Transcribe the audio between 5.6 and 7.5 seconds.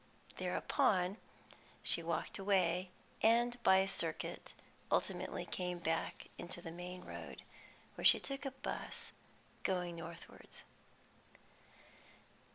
back into the main road,